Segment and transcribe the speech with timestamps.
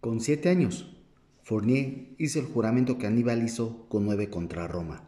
[0.00, 0.96] Con siete años,
[1.42, 5.04] Fournier hizo el juramento que Aníbal hizo con nueve contra Roma.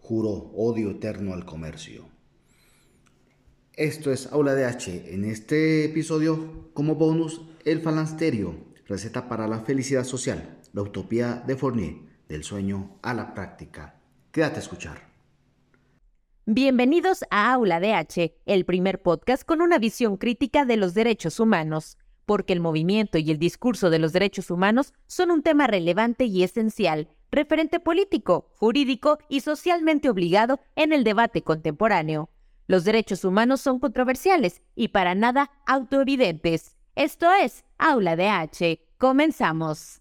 [0.00, 2.08] Juró odio eterno al comercio.
[3.74, 5.14] Esto es Aula de H.
[5.14, 8.54] En este episodio, como bonus, el falansterio,
[8.86, 11.96] receta para la felicidad social, la utopía de Fournier,
[12.26, 14.00] del sueño a la práctica.
[14.30, 15.12] Quédate a escuchar.
[16.46, 21.38] Bienvenidos a Aula de H, el primer podcast con una visión crítica de los derechos
[21.38, 26.24] humanos porque el movimiento y el discurso de los derechos humanos son un tema relevante
[26.24, 32.30] y esencial, referente político, jurídico y socialmente obligado en el debate contemporáneo.
[32.66, 36.76] Los derechos humanos son controversiales y para nada autoevidentes.
[36.94, 38.80] Esto es Aula de H.
[38.98, 40.00] Comenzamos.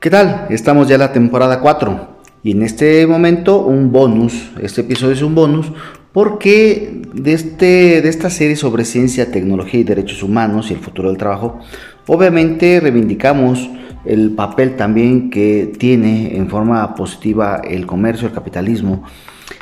[0.00, 0.46] ¿Qué tal?
[0.50, 5.22] Estamos ya en la temporada 4 y en este momento un bonus, este episodio es
[5.22, 5.72] un bonus
[6.18, 11.10] porque de, este, de esta serie sobre ciencia, tecnología y derechos humanos y el futuro
[11.10, 11.60] del trabajo,
[12.08, 13.70] obviamente reivindicamos
[14.04, 19.04] el papel también que tiene en forma positiva el comercio, el capitalismo,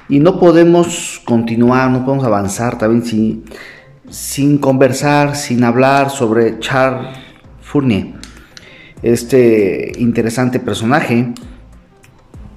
[0.08, 3.44] y no podemos continuar, no podemos avanzar también sin,
[4.08, 7.18] sin conversar, sin hablar sobre Charles
[7.60, 8.14] Fournier,
[9.02, 11.34] este interesante personaje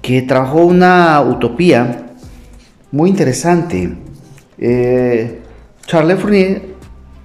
[0.00, 2.06] que trabajó una utopía
[2.92, 3.96] muy interesante.
[4.58, 5.40] Eh,
[5.86, 6.62] Charles Fournier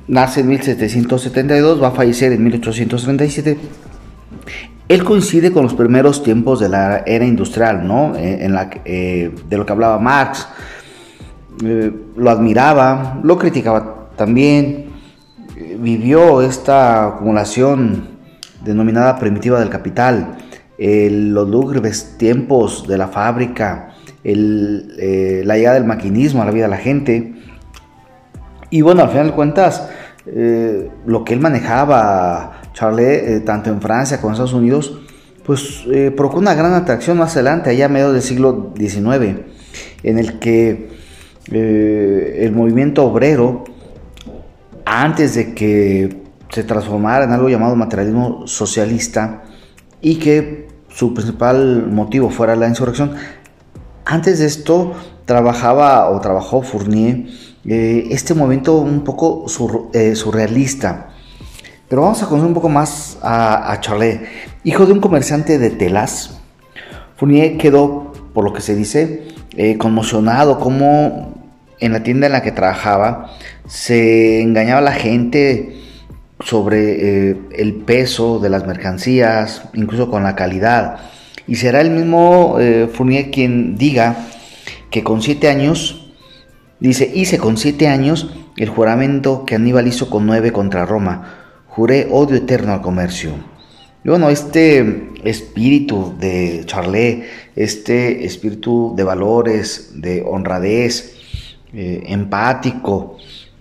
[0.07, 3.57] nace en 1772, va a fallecer en 1837.
[4.87, 8.15] Él coincide con los primeros tiempos de la era industrial, ¿no?
[8.15, 8.47] Eh,
[8.85, 10.47] eh, de lo que hablaba Marx.
[11.61, 14.93] lo admiraba, lo criticaba también.
[15.79, 18.09] vivió esta acumulación
[18.63, 20.37] denominada primitiva del capital,
[20.77, 23.94] los lúgubres tiempos de la fábrica,
[24.27, 27.35] eh, la llegada del maquinismo a la vida de la gente.
[28.71, 29.87] Y bueno, al final de cuentas,
[30.25, 34.99] eh, lo que él manejaba, Charlie, eh, tanto en Francia como en Estados Unidos,
[35.45, 39.41] pues provocó una gran atracción más adelante, allá a mediados del siglo XIX,
[40.01, 40.89] en el que
[41.51, 43.63] el movimiento obrero,
[44.85, 49.43] antes de que se transformara en algo llamado materialismo socialista
[50.01, 53.11] y que su principal motivo fuera la insurrección,
[54.05, 54.93] antes de esto
[55.25, 57.25] trabajaba o trabajó Fournier
[57.67, 59.45] eh, este movimiento un poco
[59.93, 61.09] eh, surrealista.
[61.89, 64.21] Pero vamos a conocer un poco más a, a Charlet.
[64.63, 66.39] Hijo de un comerciante de telas,
[67.17, 71.33] Fournier quedó, por lo que se dice, eh, conmocionado como
[71.79, 73.31] en la tienda en la que trabajaba
[73.67, 75.81] se engañaba a la gente
[76.39, 80.97] sobre el peso de las mercancías, incluso con la calidad.
[81.47, 84.27] Y será el mismo eh, Fournier quien diga
[84.89, 86.11] que con siete años,
[86.79, 91.63] dice, hice con siete años el juramento que Aníbal hizo con nueve contra Roma.
[91.67, 93.31] Juré odio eterno al comercio.
[94.03, 97.25] Y bueno, este espíritu de Charlet,
[97.55, 101.15] este espíritu de valores, de honradez,
[101.73, 103.17] eh, empático,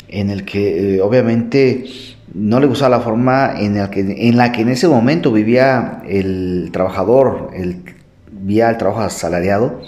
[0.07, 1.87] en el que eh, obviamente
[2.33, 6.03] no le gustaba la forma en la, que, en la que en ese momento vivía
[6.09, 7.83] el trabajador, el,
[8.31, 9.81] vivía el trabajo asalariado.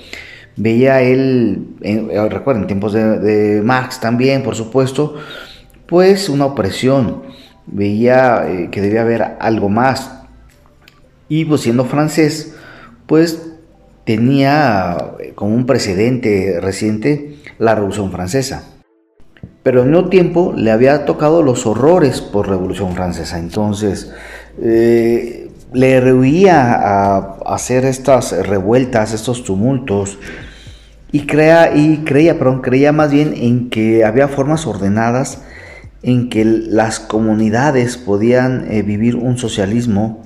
[0.57, 5.17] Veía él, eh, recuerden, en tiempos de, Marx también, por supuesto,
[5.87, 7.23] pues una opresión.
[7.67, 10.13] Veía eh, que debía haber algo más.
[11.29, 12.55] Y pues siendo francés,
[13.07, 13.43] pues
[14.05, 18.76] tenía eh, como un precedente reciente la Revolución Francesa
[19.67, 23.41] pero al mismo tiempo le había tocado los horrores por Revolución Francesa.
[23.41, 24.13] Entonces,
[24.63, 30.21] eh, le rehuía a hacer estas revueltas, estos tumultos,
[31.11, 35.43] y, crea, y creía, perdón, creía más bien en que había formas ordenadas
[36.05, 40.23] en que las comunidades podían eh, vivir un socialismo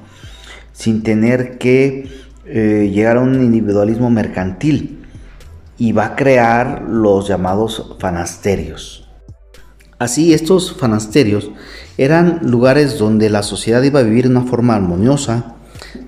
[0.74, 2.10] sin tener que
[2.44, 5.02] eh, llegar a un individualismo mercantil
[5.78, 9.06] y va a crear los llamados fanasterios.
[10.00, 11.50] Así, estos fanasterios
[11.98, 15.56] eran lugares donde la sociedad iba a vivir de una forma armoniosa,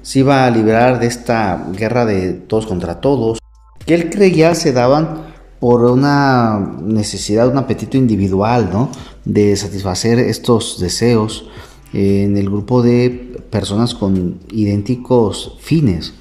[0.00, 3.38] se iba a liberar de esta guerra de todos contra todos,
[3.84, 5.26] que él creía se daban
[5.60, 8.90] por una necesidad, un apetito individual, ¿no?
[9.26, 11.50] De satisfacer estos deseos
[11.92, 13.10] en el grupo de
[13.50, 16.14] personas con idénticos fines.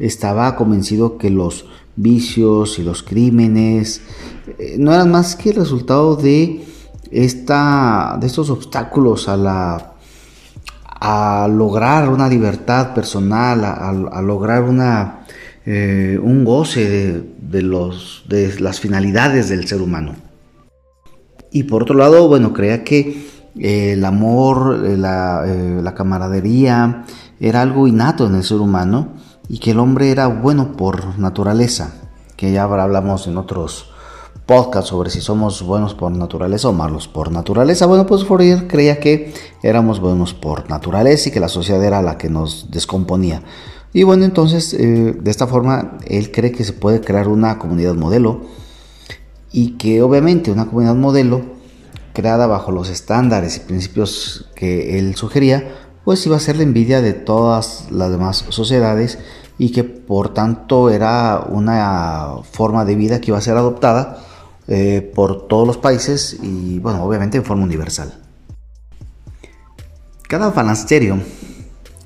[0.00, 4.00] Estaba convencido que los vicios y los crímenes
[4.58, 6.73] eh, no eran más que el resultado de
[7.10, 9.94] esta, de estos obstáculos a la
[11.06, 15.26] a lograr una libertad personal, a, lograr una,
[15.66, 20.14] eh, un goce de, los, de las finalidades del ser humano.
[21.52, 23.28] Y por otro lado, bueno, creía que
[23.58, 27.04] el amor, la, la camaradería,
[27.38, 29.08] era algo innato en el ser humano
[29.46, 31.92] y que el hombre era bueno por naturaleza,
[32.34, 33.93] que ya hablamos en otros
[34.46, 37.86] podcasts sobre si somos buenos por naturaleza o malos por naturaleza.
[37.86, 39.32] Bueno, pues Fourier creía que
[39.62, 43.42] éramos buenos por naturaleza y que la sociedad era la que nos descomponía.
[43.92, 47.94] Y bueno, entonces eh, de esta forma él cree que se puede crear una comunidad
[47.94, 48.42] modelo
[49.52, 51.42] y que obviamente una comunidad modelo
[52.12, 55.72] creada bajo los estándares y principios que él sugería
[56.04, 59.18] pues iba a ser la envidia de todas las demás sociedades
[59.58, 64.18] y que por tanto era una forma de vida que iba a ser adoptada
[64.68, 68.14] eh, por todos los países y bueno, obviamente en forma universal.
[70.28, 71.20] Cada fanasterio,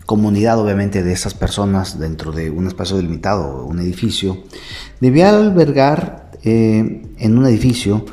[0.05, 4.45] comunidad obviamente de esas personas dentro de un espacio delimitado, un edificio,
[5.01, 8.05] debía albergar eh, en un edificio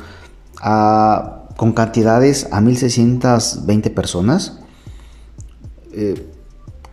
[0.60, 4.60] con cantidades a 1620 personas
[5.92, 6.26] eh,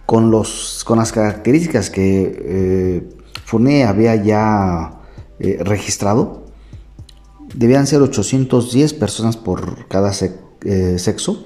[0.05, 3.09] con, los, con las características que
[3.51, 4.99] eh, había ya
[5.59, 6.42] registrado,
[7.53, 11.45] debían ser 810 personas por cada sexo,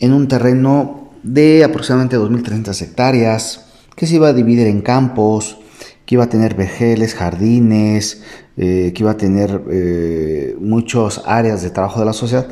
[0.00, 3.66] en un terreno de aproximadamente 2.300 hectáreas,
[3.96, 5.58] que se iba a dividir en campos,
[6.06, 8.22] que iba a tener vejeles, jardines,
[8.56, 12.48] que iba a tener muchas áreas de trabajo de la sociedad,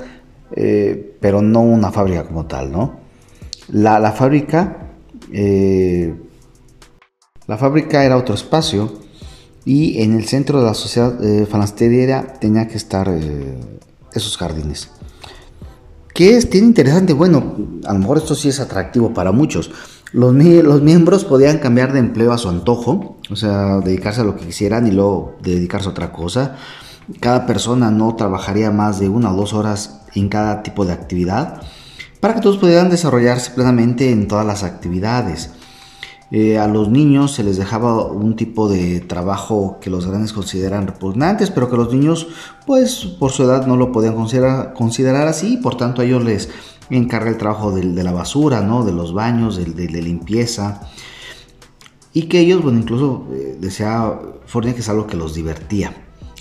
[1.21, 3.07] pero no una fábrica como tal, ¿no?
[3.69, 4.93] La, fábrica,
[5.33, 6.15] eh,
[7.49, 9.06] la fábrica era otro espacio
[9.67, 11.47] y en el centro de la sociedad eh,
[12.41, 13.59] tenía que estar eh,
[14.15, 14.91] esos jardines.
[16.15, 16.49] ¿Qué es?
[16.49, 19.73] Tiene interesante, bueno, a lo mejor esto sí es atractivo para muchos.
[20.13, 24.37] Los, los, miembros podían cambiar de empleo a su antojo, o sea, dedicarse a lo
[24.37, 26.57] que quisieran y luego dedicarse a otra cosa.
[27.19, 31.61] Cada persona no trabajaría más de una o dos horas en cada tipo de actividad
[32.21, 35.51] para que todos pudieran desarrollarse plenamente en todas las actividades.
[36.31, 40.87] Eh, a los niños se les dejaba un tipo de trabajo que los grandes consideran
[40.87, 42.27] repugnantes, pero que los niños,
[42.67, 46.49] pues por su edad no lo podían considerar, así, por tanto a ellos les
[46.91, 48.85] encarga el trabajo de, la basura, ¿no?
[48.85, 50.81] de los baños, de, de, limpieza,
[52.13, 54.21] y que ellos, bueno, incluso eh, deseaba
[54.53, 55.93] que es algo que los divertía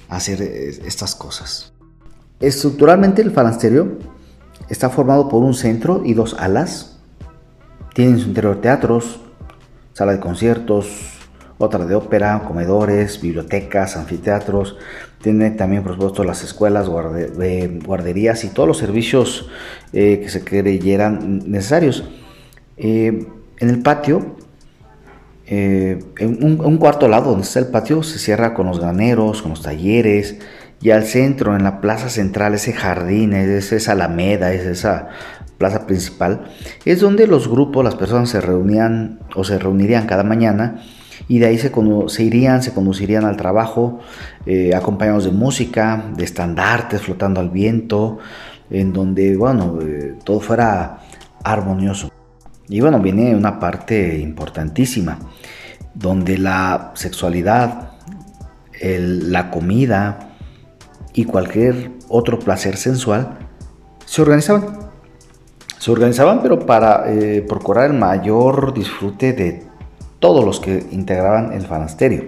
[0.09, 1.73] hacer eh, estas cosas.
[2.39, 3.97] Estructuralmente el falasterio
[4.69, 6.97] Está formado por un centro y dos alas.
[7.93, 9.19] Tiene en su interior teatros,
[9.95, 10.87] sala de conciertos,
[11.57, 14.75] otra de ópera, comedores, bibliotecas, anfiteatros.
[15.21, 19.49] Tiene también, por supuesto, las escuelas, guarderías y todos los servicios
[19.93, 22.03] eh, que se creyeran necesarios.
[22.75, 23.25] Eh,
[23.57, 24.35] en el patio,
[25.47, 29.51] eh, en un, cuarto lado donde está el patio, se cierra con los graneros, con
[29.51, 30.35] los talleres,
[30.81, 35.07] y al centro, en la plaza central, ese jardín, es esa alameda, es esa
[35.57, 36.45] plaza principal,
[36.85, 40.81] es donde los grupos, las personas se reunían o se reunirían cada mañana
[41.27, 41.71] y de ahí se,
[42.07, 43.99] se irían, se conducirían al trabajo
[44.45, 48.19] eh, acompañados de música, de estandartes flotando al viento,
[48.69, 50.99] en donde, bueno, eh, todo fuera
[51.43, 52.11] armonioso.
[52.67, 55.19] Y bueno, viene una parte importantísima,
[55.93, 57.91] donde la sexualidad,
[58.81, 60.35] la comida,
[61.15, 63.39] y cualquier otro placer sensual,
[64.05, 64.84] se organizaban.
[65.85, 69.61] Se organizaban, pero para eh, procurar el mayor disfrute de
[70.17, 72.23] todos los que integraban el fanasterio.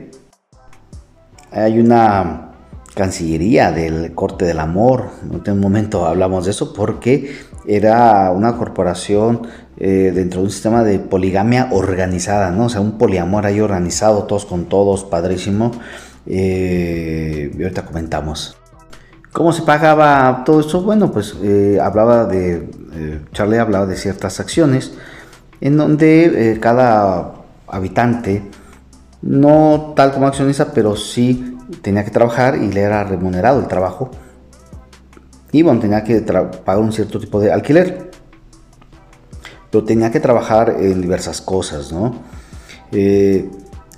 [1.50, 2.52] Hay una
[2.94, 5.10] cancillería del corte del amor,
[5.44, 7.36] en un momento hablamos de eso, porque
[7.66, 9.48] era una corporación
[9.80, 12.66] eh, dentro de un sistema de poligamia organizada, ¿no?
[12.66, 15.72] O sea, un poliamor ahí organizado, todos con todos, padrísimo.
[16.28, 18.57] Eh, ahorita comentamos.
[19.38, 20.82] ¿Cómo se pagaba todo esto?
[20.82, 24.94] Bueno, pues eh, hablaba de, eh, Charlie hablaba de ciertas acciones
[25.62, 27.34] en donde eh, cada
[27.68, 28.42] habitante,
[29.22, 34.10] no tal como accionista, pero sí tenía que trabajar y le era remunerado el trabajo.
[35.52, 38.10] Y bueno, tenía que pagar un cierto tipo de alquiler.
[39.70, 42.24] Pero tenía que trabajar en diversas cosas, ¿no?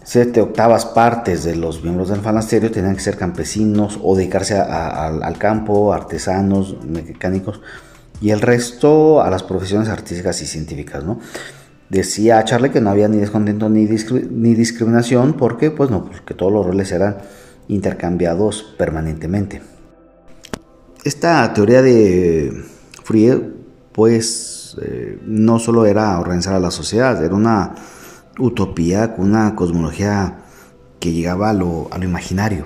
[0.09, 5.37] Siete octavas partes de los miembros del fanasterio tenían que ser campesinos o dedicarse al
[5.37, 7.61] campo, artesanos, mecánicos,
[8.19, 11.19] y el resto a las profesiones artísticas y científicas, ¿no?
[11.89, 16.65] Decía Charlie que no había ni descontento ni, discriminación porque, pues no, porque todos los
[16.65, 17.17] roles eran
[17.67, 19.61] intercambiados permanentemente.
[21.03, 22.63] Esta teoría de
[23.03, 23.53] Fourier,
[23.91, 27.75] pues, eh, no solo era organizar a la sociedad, era una
[28.39, 30.39] utopía, con una cosmología
[30.99, 32.65] que llegaba a lo, imaginario.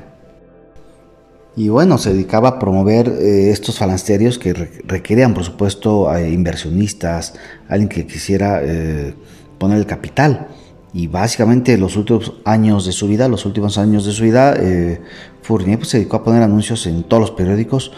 [1.56, 7.36] Y bueno, se dedicaba a promover eh, estos falansterios que requerían, por supuesto, a inversionistas,
[7.68, 9.14] alguien que quisiera eh,
[9.60, 10.48] poner el capital.
[10.94, 15.02] Y básicamente los últimos años de su vida, los últimos años de su vida, eh,
[15.42, 17.92] Fournier pues, se dedicó a poner anuncios en todos los periódicos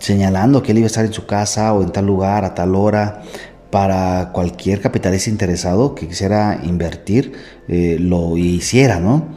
[0.00, 2.74] señalando que él iba a estar en su casa o en tal lugar a tal
[2.74, 3.22] hora
[3.70, 7.32] para cualquier capitalista interesado que quisiera invertir
[7.68, 9.28] lo hiciera, ¿no?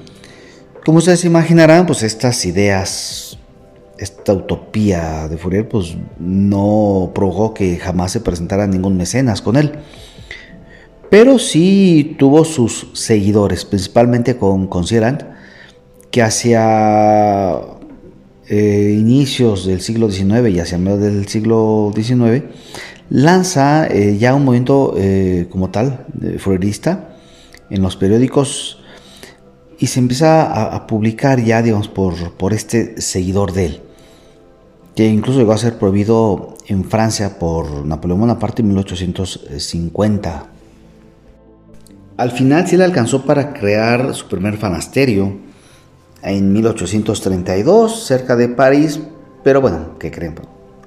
[0.86, 3.38] Como ustedes imaginarán, pues estas ideas,
[3.98, 9.72] esta utopía de Fourier, pues no provocó que jamás se presentara ningún mecenas con él.
[11.10, 15.24] Pero sí tuvo sus seguidores, principalmente con Considerant,
[16.12, 17.60] que hacia
[18.50, 22.44] eh, inicios del siglo XIX y hacia medio del siglo XIX
[23.10, 26.06] lanza eh, ya un movimiento eh, como tal,
[26.40, 27.10] Fourierista,
[27.70, 28.80] en los periódicos
[29.80, 33.82] y se empieza a, publicar ya, digamos, por, por este seguidor de él,
[34.96, 40.46] que incluso llegó a ser prohibido en Francia por Napoleón Bonaparte en 1850.
[42.16, 45.36] Al final sí le alcanzó para crear su primer fanasterio
[46.22, 49.00] en 1832, cerca de París,
[49.44, 50.36] pero bueno, ¿qué creen?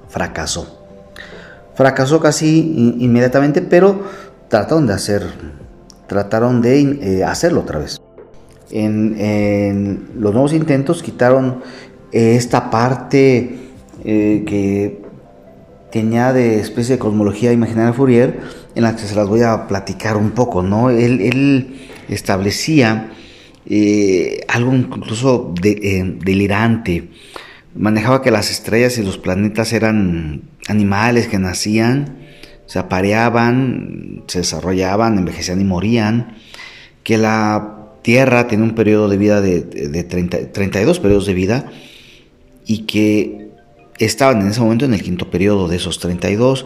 [0.07, 0.76] Fracasó.
[1.77, 4.03] Fracasó casi inmediatamente, pero
[4.49, 5.23] trataron de hacer,
[6.07, 8.01] trataron de eh, hacerlo otra vez
[8.71, 11.61] en, los nuevos intentos quitaron
[12.11, 13.57] esta parte
[14.03, 15.01] eh, que
[15.91, 18.39] tenía de especie de cosmología imaginaria Fourier,
[18.75, 20.89] en la que se las voy a platicar un poco, ¿no?
[20.89, 21.73] Él,
[22.09, 23.11] establecía
[23.65, 27.09] eh, algo incluso delirante.
[27.77, 32.17] Manejaba que las estrellas y los planetas eran animales que nacían,
[32.65, 36.35] se apareaban, se desarrollaban, envejecían y morían,
[37.03, 41.71] que la Tierra tiene un periodo de vida de, 32 periodos de vida
[42.65, 43.51] y que
[43.99, 46.65] estaban en ese momento en el quinto periodo de esos 32,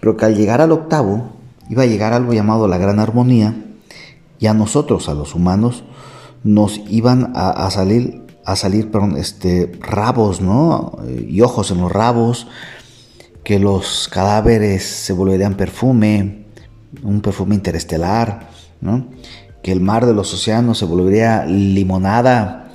[0.00, 1.36] pero que al llegar al octavo
[1.70, 3.54] iba a llegar algo llamado la gran armonía
[4.38, 5.84] y a nosotros, a los humanos,
[6.42, 10.98] nos iban a, salir, a salir este, rabos ¿no?
[11.28, 12.46] y ojos en los rabos,
[13.42, 16.46] que los cadáveres se volverían perfume,
[17.02, 19.06] un perfume interestelar, ¿no?
[19.62, 22.70] que el mar de los océanos se volvería limonada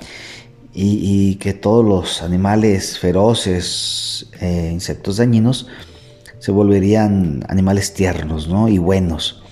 [0.72, 5.66] y, que todos los animales feroces, eh, insectos dañinos,
[6.38, 9.42] se volverían animales tiernos y buenos.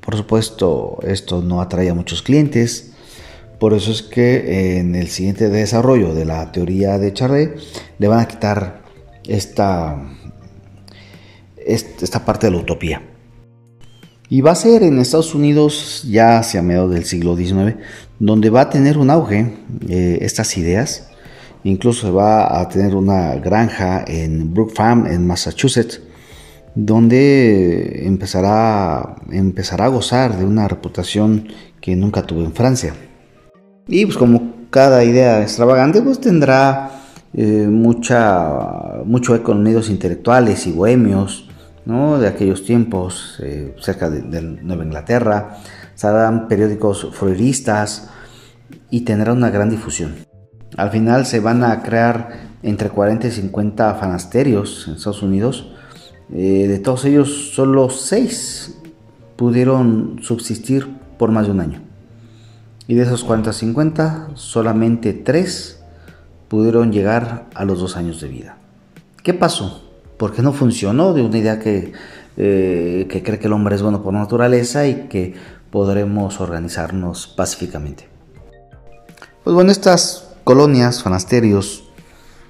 [0.00, 2.93] Por supuesto, esto no atrae a muchos clientes,
[3.58, 7.58] por eso es que en el siguiente desarrollo de la teoría de Charret
[7.98, 8.82] le van a quitar
[9.26, 9.96] esta,
[11.64, 13.02] esta parte de la utopía.
[14.28, 17.76] Y va a ser en Estados Unidos ya hacia mediados del siglo XIX,
[18.18, 19.54] donde va a tener un auge
[19.88, 21.08] eh, estas ideas.
[21.62, 26.00] Incluso va a tener una granja en Brook Farm, en Massachusetts,
[26.74, 31.48] donde empezará, empezará a gozar de una reputación
[31.80, 32.94] que nunca tuvo en Francia.
[33.86, 36.90] Y pues como cada idea extravagante, pues tendrá
[37.32, 41.48] eh, mucha, mucho eco en medios intelectuales y bohemios,
[41.84, 45.58] de aquellos tiempos, eh, cerca de, Nueva Inglaterra,
[45.94, 48.08] serán periódicos floristas
[48.90, 50.14] y tendrá una gran difusión.
[50.76, 55.72] Al final se van a crear entre 40 y 50 fanasterios en Estados Unidos.
[56.32, 58.78] Eh, de todos ellos, solo 6
[59.36, 60.88] pudieron subsistir
[61.18, 61.83] por más de un año.
[62.86, 65.80] Y de esos 40 50, solamente 3
[66.48, 68.58] pudieron llegar a los 2 años de vida.
[69.22, 69.84] ¿Qué pasó?
[70.16, 71.92] porque no funcionó de una idea que,
[72.36, 75.34] eh, que cree que el hombre es bueno por naturaleza y que
[75.70, 78.08] podremos organizarnos pacíficamente.
[79.42, 81.84] Pues bueno, estas colonias, fanasterios,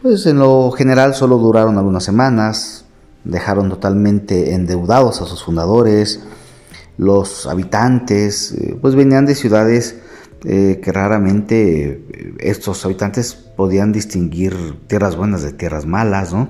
[0.03, 2.85] pues en lo general solo duraron algunas semanas,
[3.25, 6.21] dejaron totalmente endeudados a sus fundadores,
[6.99, 10.01] los habitantes, eh, pues venían de ciudades
[10.45, 14.55] eh, que raramente estos habitantes podían distinguir
[14.87, 16.49] tierras buenas de tierras malas, ¿no?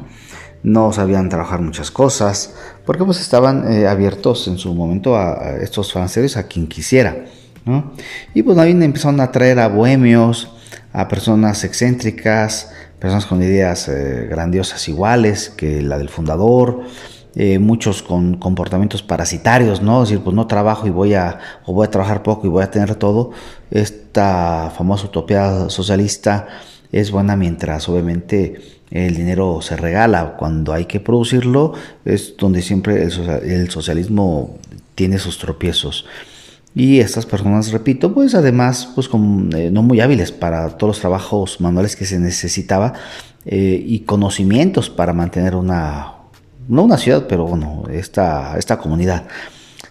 [0.65, 2.55] no sabían trabajar muchas cosas,
[2.87, 7.27] porque pues estaban eh, abiertos en su momento a, estos franceses, a quien quisiera.
[7.67, 7.93] ¿no?
[8.33, 10.51] Y pues también empezaron a traer a bohemios,
[10.93, 16.81] a personas excéntricas, personas con ideas eh, grandiosas iguales que la del fundador,
[17.37, 20.03] eh, muchos con comportamientos parasitarios, ¿no?
[20.03, 22.63] Es decir, pues no trabajo y voy a, o voy a trabajar poco y voy
[22.63, 23.33] a tener todo.
[23.73, 26.47] Esta famosa utopía socialista
[26.93, 28.61] es buena mientras obviamente
[28.93, 30.37] el dinero se regala.
[30.37, 31.73] Cuando hay que producirlo
[32.05, 34.57] es donde siempre el, socialismo
[34.95, 36.07] tiene sus tropiezos.
[36.77, 41.61] Y estas personas, repito, pues además, pues eh, no muy hábiles para todos los trabajos
[41.61, 42.93] manuales que se necesitaba
[43.45, 46.14] eh, y conocimientos para mantener una,
[46.69, 49.27] no una ciudad, pero bueno, esta, esta comunidad.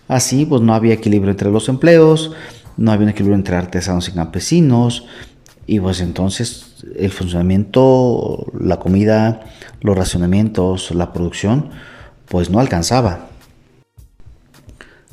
[0.08, 2.32] Así, pues no había equilibrio entre los empleos,
[2.78, 5.06] no había un equilibrio entre artesanos y campesinos,
[5.66, 9.42] y pues entonces el funcionamiento, la comida,
[9.82, 11.70] los racionamientos, la producción,
[12.28, 13.30] pues no alcanzaba.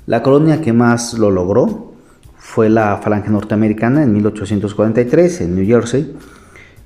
[0.06, 1.92] La colonia que más lo logró
[2.36, 6.16] fue la Falange Norteamericana en 1843 en New Jersey.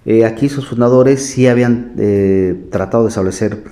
[0.04, 3.64] Eh, aquí sus fundadores sí habían eh, tratado de establecer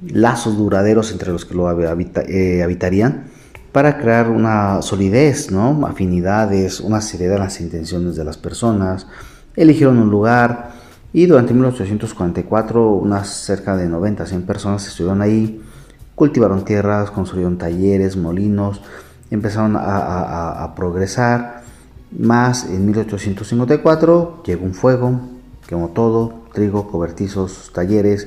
[0.00, 3.24] lazos duraderos entre los que lo eh, habitarían
[3.72, 5.86] para crear una solidez, ¿no?
[5.86, 9.06] afinidades, una seriedad en las intenciones de las personas.
[9.54, 10.70] Eligieron un lugar
[11.12, 15.62] y durante 1844 unas cerca de 90 100 personas estuvieron ahí
[16.16, 18.80] cultivaron tierras, construyeron talleres, molinos,
[19.30, 21.62] empezaron a, progresar.
[22.18, 25.20] Más en 1854 llegó un fuego,
[25.68, 28.26] quemó todo, trigo, cobertizos, talleres,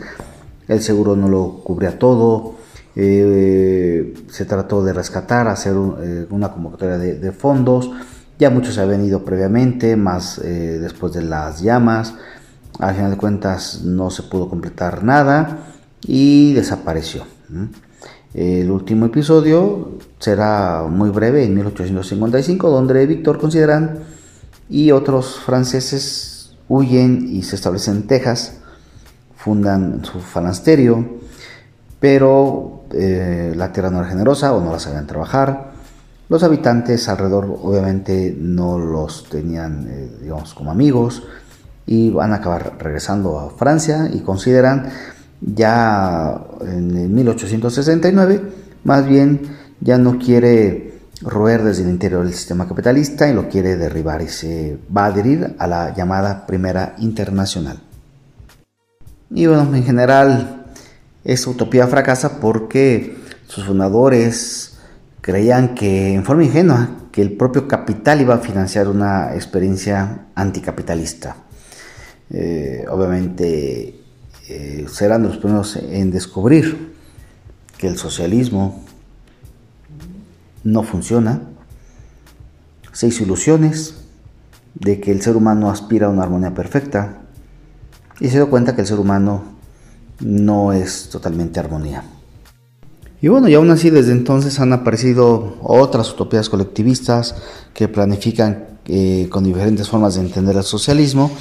[0.69, 2.55] el seguro no lo cubría todo,
[2.95, 7.91] eh, se trató de rescatar, hacer eh, una convocatoria de, fondos,
[8.37, 12.13] ya muchos se habían ido previamente, más eh, después de las llamas,
[12.79, 15.65] al final de cuentas no se pudo completar nada
[16.01, 17.23] y desapareció.
[18.33, 23.99] El último episodio será muy breve, en 1855, donde Víctor Considerán
[24.69, 28.59] y otros franceses huyen y se establecen en Texas,
[29.39, 31.19] fundan su falansterio,
[31.99, 35.71] pero eh, la tierra no era generosa o no la sabían trabajar.
[36.27, 41.23] Los habitantes alrededor obviamente no los tenían, eh, digamos, como amigos
[41.85, 44.89] y van a acabar regresando a Francia y consideran
[45.41, 48.41] ya en 1869,
[48.83, 53.77] más bien ya no quiere roer desde el interior del sistema capitalista y lo quiere
[53.77, 57.88] derribar y se va a adherir a la llamada Primera Internacional.
[59.31, 60.65] Y bueno, en general
[61.23, 63.17] esta utopía fracasa porque
[63.47, 64.77] sus fundadores
[65.21, 71.35] creían que en forma ingenua que el propio capital iba a financiar una experiencia anticapitalista.
[72.31, 73.99] Eh, obviamente
[74.47, 76.93] eh, serán los primeros en descubrir
[77.77, 78.83] que el socialismo
[80.63, 81.41] no funciona,
[82.91, 83.95] seis ilusiones
[84.75, 87.21] de que el ser humano aspira a una armonía perfecta
[88.19, 89.43] y se dio cuenta que el ser humano
[90.19, 92.03] no es totalmente armonía.
[93.21, 97.35] Y bueno, y aún así desde entonces han aparecido otras utopías colectivistas
[97.73, 101.31] que planifican eh, con diferentes formas de entender el socialismo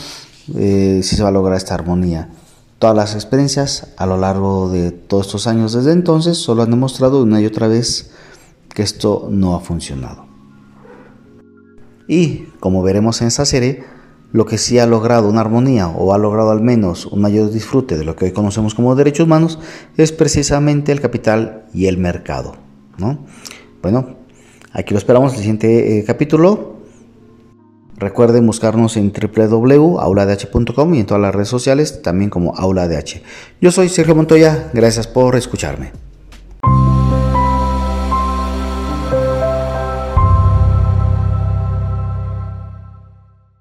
[0.57, 2.31] eh, si se va a lograr esta armonía.
[2.79, 7.23] Todas las experiencias a lo largo de todos estos años desde entonces solo han demostrado
[7.23, 8.11] una y otra vez
[8.75, 10.27] que esto no ha funcionado.
[12.09, 13.85] Y como veremos en esta serie,
[14.33, 17.97] lo que sí ha logrado una armonía o ha logrado al menos un mayor disfrute
[17.97, 19.59] de lo que hoy conocemos como derechos humanos
[19.97, 22.57] es precisamente el capital y el mercado.
[22.99, 23.27] ¿no?
[23.83, 24.17] Bueno,
[24.73, 26.79] aquí lo esperamos el siguiente eh, capítulo
[27.99, 33.23] Recuerden buscarnos en www.auladh.com y en todas las redes sociales, también como AulaDH.
[33.61, 35.91] Yo soy Sergio Montoya, gracias por escucharme.